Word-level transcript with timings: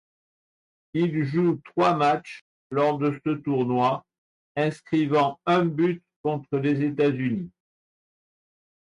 Il 0.95 1.23
joue 1.25 1.61
trois 1.63 1.95
matchs 1.95 2.43
lors 2.71 2.97
de 2.97 3.15
ce 3.23 3.33
tournoi, 3.35 4.03
inscrivant 4.55 5.39
un 5.45 5.63
but 5.65 6.01
contre 6.23 6.57
les 6.57 6.81
États-Unis. 6.85 7.51